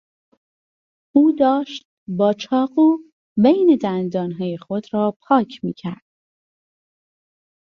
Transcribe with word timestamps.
او 1.15 1.31
داشت 1.31 1.83
با 2.07 2.33
چاقو 2.33 2.97
بین 3.37 3.77
دندانهای 3.81 4.57
خود 4.57 4.87
را 4.93 5.17
پاک 5.21 5.59
میکرد. 5.63 6.05